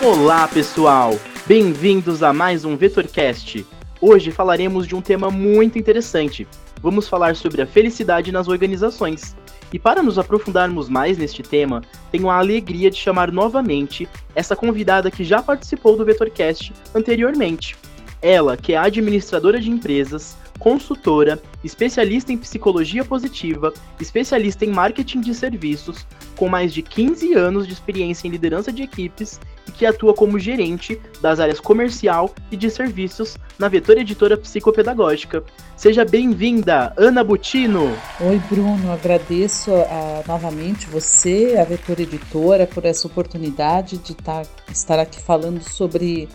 [0.00, 1.18] Olá, pessoal!
[1.44, 3.66] Bem-vindos a mais um VetorCast.
[4.00, 6.46] Hoje falaremos de um tema muito interessante.
[6.80, 9.34] Vamos falar sobre a felicidade nas organizações.
[9.72, 15.10] E para nos aprofundarmos mais neste tema, tenho a alegria de chamar novamente essa convidada
[15.10, 17.76] que já participou do VetorCast anteriormente.
[18.22, 25.34] Ela, que é administradora de empresas, consultora, especialista em psicologia positiva, especialista em marketing de
[25.34, 30.14] serviços, com mais de 15 anos de experiência em liderança de equipes e que atua
[30.14, 35.44] como gerente das áreas comercial e de serviços na Vetor Editora Psicopedagógica.
[35.76, 37.96] Seja bem-vinda, Ana Butino.
[38.20, 38.92] Oi, Bruno.
[38.92, 45.62] Agradeço a, novamente você, a Vetor Editora, por essa oportunidade de tá, estar aqui falando
[45.62, 46.28] sobre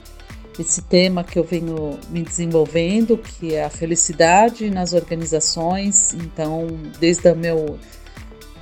[0.62, 6.14] esse tema que eu venho me desenvolvendo, que é a felicidade nas organizações.
[6.14, 6.68] Então,
[7.00, 7.80] desde o meu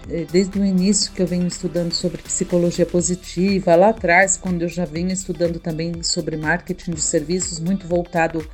[0.09, 4.69] eh, desde o início que eu venho estudando sobre psicologia positiva, lá atrás, quando eu
[4.69, 8.45] já venho estudando também sobre marketing de serviços, muito voltado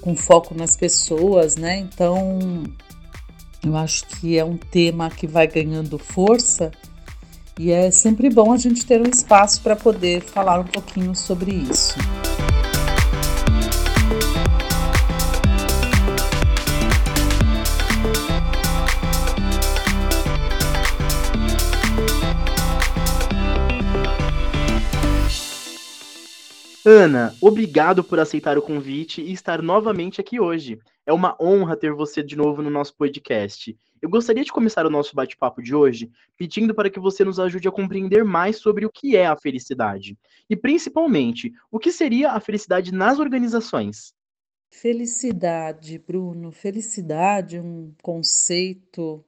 [0.00, 1.78] com foco nas pessoas, né?
[1.78, 2.64] Então,
[3.64, 6.72] eu acho que é um tema que vai ganhando força
[7.58, 11.52] e é sempre bom a gente ter um espaço para poder falar um pouquinho sobre
[11.52, 11.94] isso.
[26.84, 30.80] Ana, obrigado por aceitar o convite e estar novamente aqui hoje.
[31.06, 33.78] É uma honra ter você de novo no nosso podcast.
[34.00, 37.68] Eu gostaria de começar o nosso bate-papo de hoje pedindo para que você nos ajude
[37.68, 40.18] a compreender mais sobre o que é a felicidade
[40.50, 44.12] e, principalmente, o que seria a felicidade nas organizações.
[44.68, 46.50] Felicidade, Bruno.
[46.50, 49.24] Felicidade é um conceito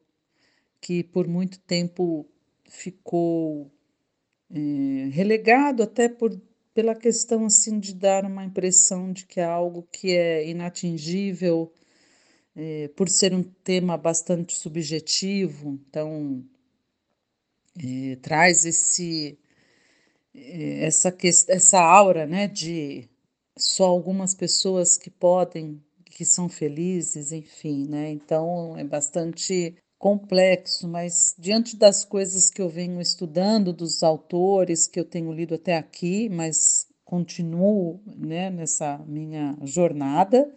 [0.80, 2.26] que por muito tempo
[2.68, 3.70] ficou
[4.50, 6.36] é, relegado até por
[6.74, 11.72] pela questão assim de dar uma impressão de que é algo que é inatingível,
[12.56, 16.44] é, por ser um tema bastante subjetivo, então
[17.82, 19.38] é, traz esse
[20.34, 21.14] é, essa
[21.48, 23.08] essa aura, né, de
[23.56, 28.10] só algumas pessoas que podem, que são felizes, enfim, né?
[28.10, 35.00] Então é bastante complexo, mas diante das coisas que eu venho estudando, dos autores que
[35.00, 40.54] eu tenho lido até aqui, mas continuo né, nessa minha jornada,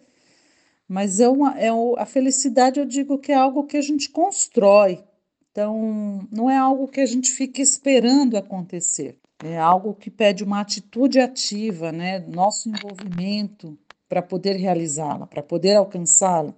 [0.86, 5.02] mas é uma, é a felicidade eu digo que é algo que a gente constrói,
[5.50, 10.60] então não é algo que a gente fica esperando acontecer, é algo que pede uma
[10.60, 13.78] atitude ativa, né, nosso envolvimento
[14.10, 16.54] para poder realizá-la, para poder alcançá-la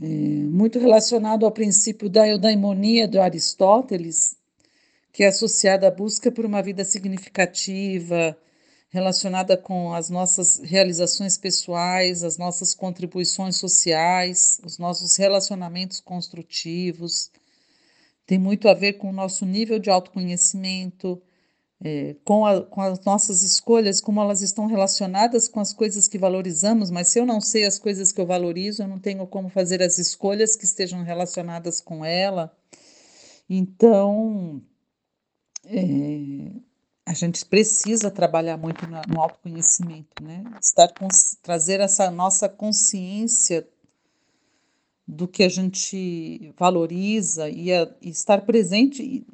[0.00, 4.36] é, muito relacionado ao princípio da eudaimonia do Aristóteles,
[5.12, 8.36] que é associada à busca por uma vida significativa,
[8.92, 17.30] relacionada com as nossas realizações pessoais, as nossas contribuições sociais, os nossos relacionamentos construtivos.
[18.26, 21.20] Tem muito a ver com o nosso nível de autoconhecimento,
[21.84, 26.16] é, com, a, com as nossas escolhas, como elas estão relacionadas com as coisas que
[26.16, 29.48] valorizamos, mas se eu não sei as coisas que eu valorizo, eu não tenho como
[29.48, 32.56] fazer as escolhas que estejam relacionadas com ela.
[33.50, 34.62] Então,
[35.64, 36.52] é,
[37.04, 40.44] a gente precisa trabalhar muito no, no autoconhecimento, né?
[40.62, 41.08] Estar com,
[41.42, 43.68] trazer essa nossa consciência
[45.06, 49.26] do que a gente valoriza e, a, e estar presente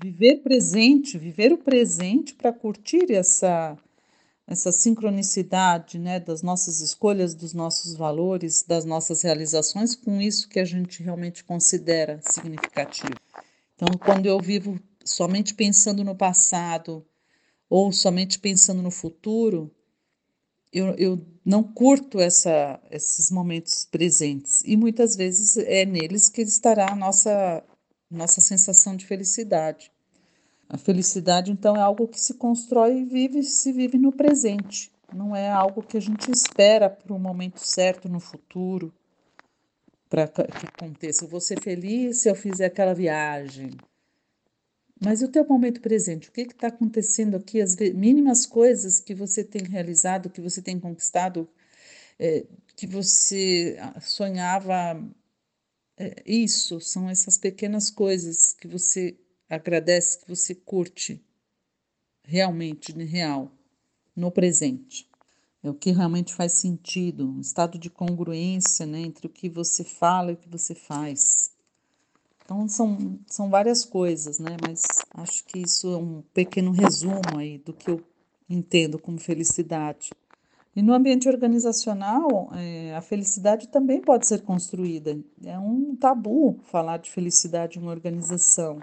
[0.00, 3.76] viver presente, viver o presente para curtir essa
[4.48, 10.60] essa sincronicidade, né, das nossas escolhas, dos nossos valores, das nossas realizações com isso que
[10.60, 13.10] a gente realmente considera significativo.
[13.74, 17.04] Então, quando eu vivo somente pensando no passado
[17.68, 19.68] ou somente pensando no futuro,
[20.72, 24.62] eu, eu não curto essa, esses momentos presentes.
[24.64, 27.64] E muitas vezes é neles que estará a nossa
[28.10, 29.90] nossa sensação de felicidade.
[30.68, 34.90] A felicidade, então, é algo que se constrói e vive, se vive no presente.
[35.14, 38.92] Não é algo que a gente espera para o momento certo no futuro,
[40.08, 41.24] para que aconteça.
[41.24, 43.70] Eu vou ser feliz se eu fizer aquela viagem.
[45.00, 47.60] Mas o teu momento presente, o que está acontecendo aqui?
[47.60, 51.48] As mínimas coisas que você tem realizado, que você tem conquistado,
[52.18, 52.44] é,
[52.74, 54.98] que você ah, sonhava
[55.96, 59.16] é, isso, são essas pequenas coisas que você
[59.48, 61.24] agradece, que você curte
[62.22, 63.50] realmente, real,
[64.14, 65.08] no presente.
[65.62, 69.82] É o que realmente faz sentido, um estado de congruência né, entre o que você
[69.82, 71.50] fala e o que você faz.
[72.44, 74.56] Então são, são várias coisas, né?
[74.64, 74.84] Mas
[75.14, 78.00] acho que isso é um pequeno resumo aí do que eu
[78.48, 80.10] entendo como felicidade.
[80.76, 85.18] E no ambiente organizacional, é, a felicidade também pode ser construída.
[85.42, 88.78] É um tabu falar de felicidade em uma organização.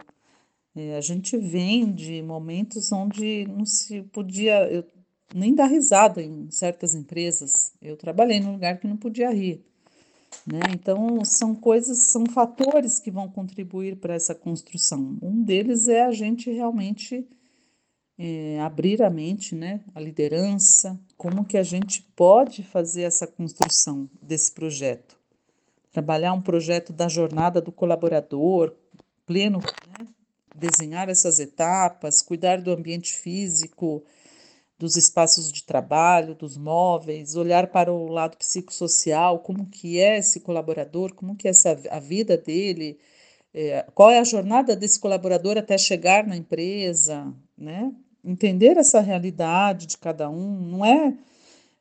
[0.76, 4.84] É, a gente vem de momentos onde não se podia eu,
[5.36, 7.74] nem dar risada em certas empresas.
[7.80, 9.64] Eu trabalhei num lugar que não podia rir.
[10.48, 10.62] Né?
[10.74, 15.16] Então, são coisas, são fatores que vão contribuir para essa construção.
[15.22, 17.24] Um deles é a gente realmente
[18.18, 19.82] é, abrir a mente, né?
[19.94, 25.18] a liderança, como que a gente pode fazer essa construção desse projeto.
[25.92, 28.74] Trabalhar um projeto da jornada do colaborador,
[29.26, 30.08] pleno, né?
[30.56, 34.04] desenhar essas etapas, cuidar do ambiente físico,
[34.78, 40.42] dos espaços de trabalho, dos móveis, olhar para o lado psicossocial, como que é esse
[40.42, 43.00] colaborador, como que é essa, a vida dele,
[43.54, 47.92] é, qual é a jornada desse colaborador até chegar na empresa, né?
[48.24, 51.16] Entender essa realidade de cada um, não é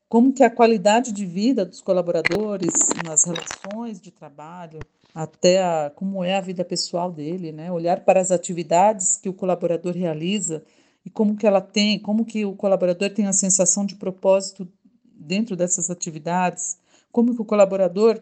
[0.09, 2.75] como que a qualidade de vida dos colaboradores
[3.05, 4.81] nas relações de trabalho,
[5.15, 7.73] até a, como é a vida pessoal dele, né?
[7.73, 10.63] Olhar para as atividades que o colaborador realiza,
[11.05, 14.69] e como que ela tem, como que o colaborador tem a sensação de propósito
[15.15, 16.79] dentro dessas atividades,
[17.11, 18.21] como que o colaborador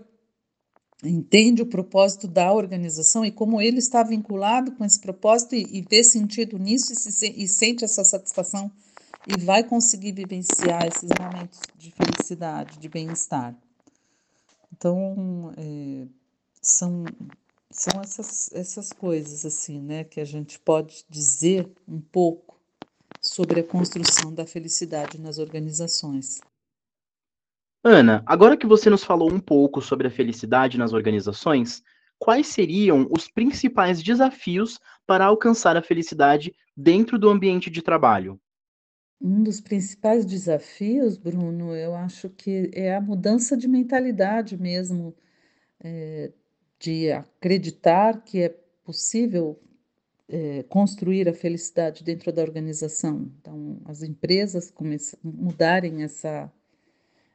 [1.02, 5.82] entende o propósito da organização e como ele está vinculado com esse propósito e, e
[5.82, 8.70] vê sentido nisso e, se, e sente essa satisfação
[9.26, 13.54] e vai conseguir vivenciar esses momentos de felicidade, de bem-estar.
[14.72, 16.06] Então, é,
[16.60, 17.04] são
[17.70, 22.58] são essas, essas coisas assim, né, que a gente pode dizer um pouco
[23.20, 26.40] sobre a construção da felicidade nas organizações.
[27.82, 31.82] Ana, agora que você nos falou um pouco sobre a felicidade nas organizações,
[32.18, 38.38] quais seriam os principais desafios para alcançar a felicidade dentro do ambiente de trabalho?
[39.18, 45.14] Um dos principais desafios, Bruno, eu acho que é a mudança de mentalidade mesmo,
[45.82, 46.32] é,
[46.78, 48.48] de acreditar que é
[48.84, 49.58] possível
[50.28, 53.30] é, construir a felicidade dentro da organização.
[53.40, 54.72] Então, as empresas
[55.22, 56.50] mudarem essa,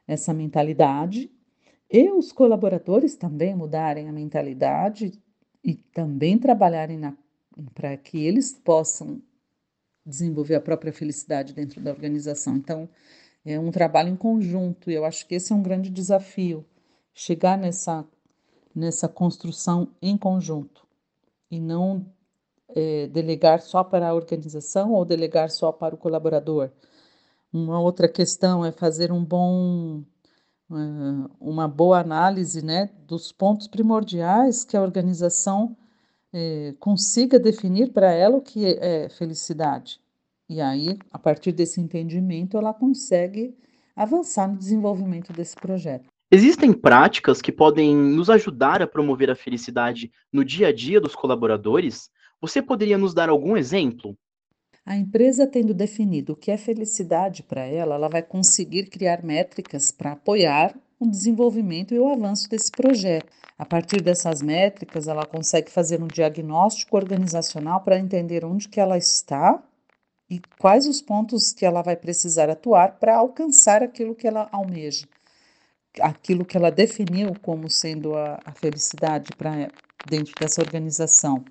[0.06, 1.30] essa mentalidade
[1.90, 5.12] e os colaboradores também mudarem a mentalidade
[5.62, 7.00] e também trabalharem
[7.74, 9.20] para que eles possam
[10.04, 12.56] desenvolver a própria felicidade dentro da organização.
[12.56, 12.88] Então,
[13.44, 16.64] é um trabalho em conjunto e eu acho que esse é um grande desafio,
[17.14, 18.04] chegar nessa,
[18.74, 20.86] nessa construção em conjunto
[21.50, 22.04] e não
[22.68, 26.70] é, delegar só para a organização ou delegar só para o colaborador.
[27.52, 30.02] Uma outra questão é fazer um bom,
[30.70, 35.76] uh, uma boa análise né, dos pontos primordiais que a organização
[36.32, 40.00] é, consiga definir para ela o que é felicidade.
[40.48, 43.56] E aí, a partir desse entendimento, ela consegue
[43.96, 46.06] avançar no desenvolvimento desse projeto.
[46.30, 51.14] Existem práticas que podem nos ajudar a promover a felicidade no dia a dia dos
[51.14, 52.10] colaboradores?
[52.40, 54.16] Você poderia nos dar algum exemplo?
[54.86, 59.90] A empresa tendo definido o que é felicidade para ela, ela vai conseguir criar métricas
[59.90, 63.26] para apoiar o desenvolvimento e o avanço desse projeto.
[63.58, 68.96] A partir dessas métricas, ela consegue fazer um diagnóstico organizacional para entender onde que ela
[68.96, 69.60] está
[70.30, 75.08] e quais os pontos que ela vai precisar atuar para alcançar aquilo que ela almeja,
[76.00, 79.68] aquilo que ela definiu como sendo a, a felicidade para
[80.08, 81.44] dentro dessa organização.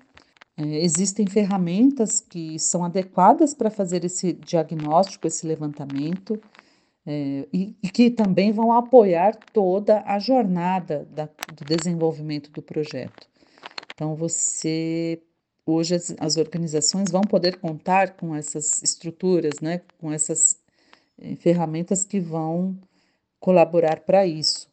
[0.56, 6.40] É, existem ferramentas que são adequadas para fazer esse diagnóstico, esse levantamento,
[7.06, 13.28] é, e, e, que também vão apoiar toda a jornada da, do desenvolvimento do projeto.
[13.94, 15.22] Então, você.
[15.64, 20.60] Hoje, as, as organizações vão poder contar com essas estruturas, né, com essas
[21.18, 22.76] é, ferramentas que vão
[23.40, 24.68] colaborar para isso.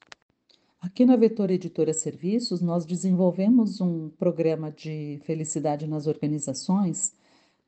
[0.83, 7.15] Aqui na Vetor Editora Serviços, nós desenvolvemos um programa de felicidade nas organizações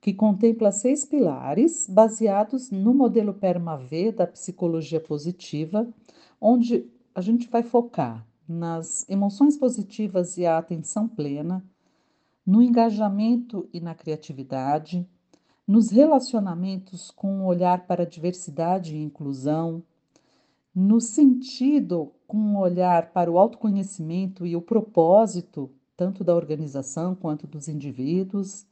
[0.01, 5.88] que contempla seis pilares baseados no modelo PERMA-V da psicologia positiva,
[6.41, 11.63] onde a gente vai focar nas emoções positivas e a atenção plena,
[12.45, 15.07] no engajamento e na criatividade,
[15.65, 19.81] nos relacionamentos com um olhar para diversidade e inclusão,
[20.75, 27.48] no sentido com um olhar para o autoconhecimento e o propósito, tanto da organização quanto
[27.48, 28.65] dos indivíduos,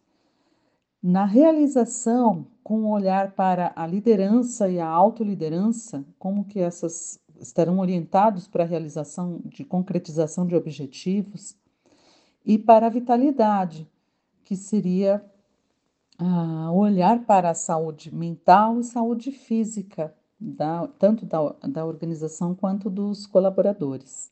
[1.02, 7.80] na realização com um olhar para a liderança e a autoliderança, como que essas estarão
[7.80, 11.56] orientados para a realização de concretização de objetivos,
[12.46, 13.90] e para a vitalidade,
[14.44, 15.24] que seria
[16.18, 22.90] a olhar para a saúde mental e saúde física, da, tanto da, da organização quanto
[22.90, 24.32] dos colaboradores.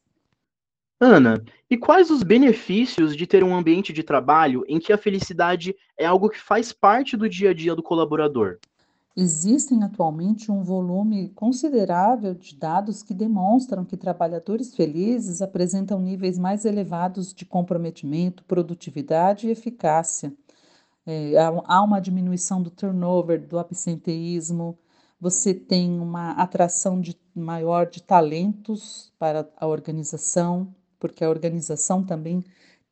[1.00, 5.76] Ana, e quais os benefícios de ter um ambiente de trabalho em que a felicidade
[5.98, 8.60] é algo que faz parte do dia a dia do colaborador?
[9.16, 16.66] Existem atualmente um volume considerável de dados que demonstram que trabalhadores felizes apresentam níveis mais
[16.66, 20.32] elevados de comprometimento, produtividade e eficácia.
[21.06, 21.34] É,
[21.66, 24.78] há uma diminuição do turnover, do absenteísmo,
[25.22, 32.44] você tem uma atração de, maior de talentos para a organização, porque a organização também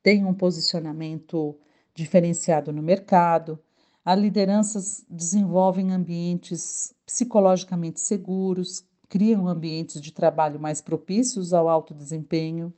[0.03, 1.57] tem um posicionamento
[1.95, 3.57] diferenciado no mercado.
[4.05, 12.71] As lideranças desenvolvem ambientes psicologicamente seguros, criam ambientes de trabalho mais propícios ao alto desempenho.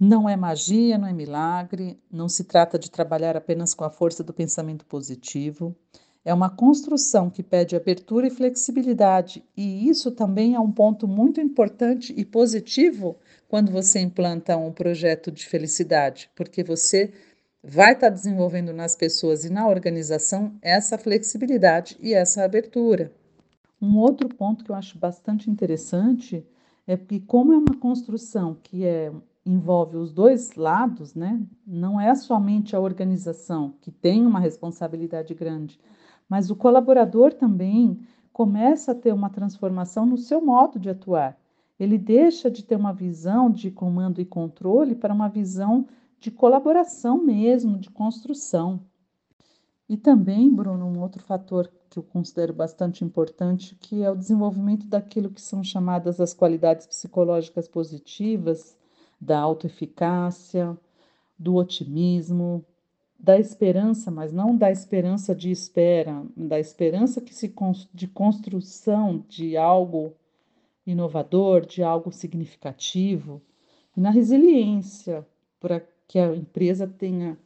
[0.00, 4.24] Não é magia, não é milagre, não se trata de trabalhar apenas com a força
[4.24, 5.76] do pensamento positivo.
[6.24, 11.40] É uma construção que pede abertura e flexibilidade, e isso também é um ponto muito
[11.40, 13.16] importante e positivo
[13.48, 17.12] quando você implanta um projeto de felicidade, porque você
[17.62, 23.12] vai estar desenvolvendo nas pessoas e na organização essa flexibilidade e essa abertura.
[23.80, 26.44] Um outro ponto que eu acho bastante interessante
[26.86, 29.12] é que como é uma construção que é
[29.46, 31.40] envolve os dois lados, né?
[31.66, 35.80] Não é somente a organização que tem uma responsabilidade grande,
[36.28, 38.00] mas o colaborador também
[38.32, 41.36] começa a ter uma transformação no seu modo de atuar.
[41.78, 45.86] Ele deixa de ter uma visão de comando e controle para uma visão
[46.20, 48.80] de colaboração mesmo, de construção.
[49.88, 54.86] E também, Bruno, um outro fator que eu considero bastante importante, que é o desenvolvimento
[54.86, 58.76] daquilo que são chamadas as qualidades psicológicas positivas,
[59.20, 60.76] da autoeficácia,
[61.38, 62.64] do otimismo,
[63.18, 67.52] da esperança, mas não da esperança de espera, da esperança que se
[67.92, 70.14] de construção de algo
[70.86, 73.42] inovador, de algo significativo,
[73.96, 75.26] e na resiliência,
[75.58, 77.36] para que a empresa tenha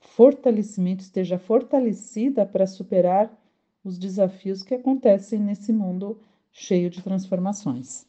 [0.00, 3.30] fortalecimento, esteja fortalecida para superar
[3.84, 6.20] os desafios que acontecem nesse mundo
[6.50, 8.06] cheio de transformações.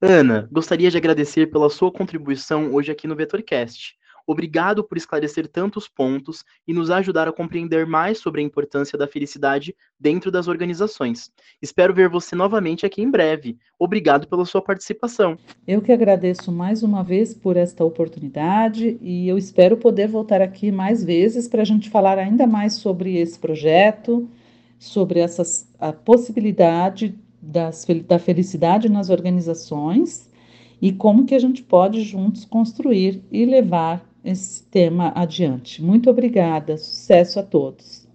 [0.00, 3.99] Ana, gostaria de agradecer pela sua contribuição hoje aqui no VetorCast.
[4.30, 9.08] Obrigado por esclarecer tantos pontos e nos ajudar a compreender mais sobre a importância da
[9.08, 11.32] felicidade dentro das organizações.
[11.60, 13.58] Espero ver você novamente aqui em breve.
[13.76, 15.36] Obrigado pela sua participação.
[15.66, 20.70] Eu que agradeço mais uma vez por esta oportunidade e eu espero poder voltar aqui
[20.70, 24.30] mais vezes para a gente falar ainda mais sobre esse projeto,
[24.78, 30.30] sobre essas, a possibilidade das, da felicidade nas organizações
[30.80, 35.82] e como que a gente pode juntos construir e levar esse tema adiante.
[35.82, 38.08] Muito obrigada, sucesso a todos.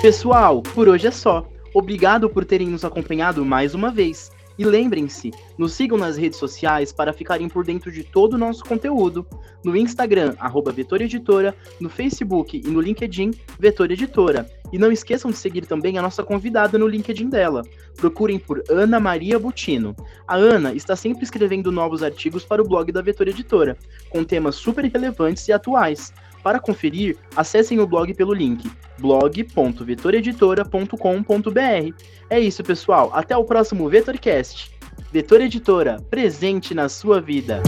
[0.00, 1.46] Pessoal, por hoje é só.
[1.74, 4.32] Obrigado por terem nos acompanhado mais uma vez.
[4.60, 8.62] E lembrem-se, nos sigam nas redes sociais para ficarem por dentro de todo o nosso
[8.62, 9.26] conteúdo.
[9.64, 14.46] No Instagram, arroba Vetor Editora, no Facebook e no LinkedIn, Vetor Editora.
[14.70, 17.62] E não esqueçam de seguir também a nossa convidada no LinkedIn dela.
[17.96, 19.96] Procurem por Ana Maria Butino.
[20.28, 23.78] A Ana está sempre escrevendo novos artigos para o blog da Vetor Editora,
[24.10, 26.12] com temas super relevantes e atuais.
[26.42, 31.94] Para conferir, acessem o blog pelo link blog.vetoreditora.com.br.
[32.28, 33.10] É isso, pessoal.
[33.12, 34.70] Até o próximo VetorCast.
[35.10, 37.60] Vetor Editora, presente na sua vida.